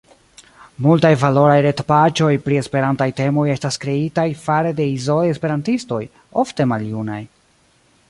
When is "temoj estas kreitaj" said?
3.21-4.27